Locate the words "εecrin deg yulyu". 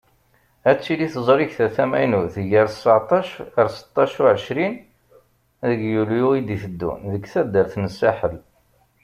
4.33-6.27